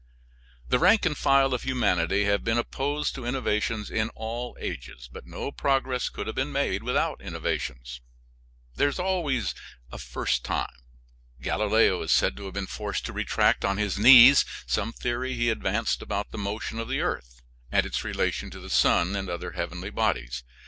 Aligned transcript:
The 0.67 0.79
rank 0.79 1.05
and 1.05 1.15
file 1.15 1.53
of 1.53 1.61
humanity 1.61 2.23
have 2.23 2.43
been 2.43 2.57
opposed 2.57 3.13
to 3.13 3.23
innovations 3.27 3.91
in 3.91 4.09
all 4.15 4.57
ages, 4.59 5.07
but 5.13 5.27
no 5.27 5.51
progress 5.51 6.09
could 6.09 6.25
have 6.25 6.35
been 6.35 6.51
made 6.51 6.81
without 6.81 7.21
innovations. 7.21 8.01
There 8.75 8.91
always 8.99 9.43
has 9.43 9.53
to 9.53 9.55
be 9.55 9.61
a 9.91 9.97
first 9.99 10.43
time. 10.43 10.73
Galileo 11.39 12.01
is 12.01 12.11
said 12.11 12.35
to 12.37 12.45
have 12.45 12.53
been 12.55 12.65
forced 12.65 13.05
to 13.05 13.13
retract, 13.13 13.63
on 13.63 13.77
his 13.77 13.99
knees, 13.99 14.43
some 14.65 14.91
theory 14.91 15.35
he 15.35 15.51
advanced 15.51 16.01
about 16.01 16.31
the 16.31 16.39
motion 16.39 16.79
of 16.79 16.87
the 16.89 17.01
earth, 17.01 17.43
and 17.71 17.85
its 17.85 18.03
relation 18.03 18.49
to 18.49 18.59
the 18.59 18.71
sun 18.71 19.15
and 19.15 19.29
other 19.29 19.51
heavenly 19.51 19.91
bodies. 19.91 20.43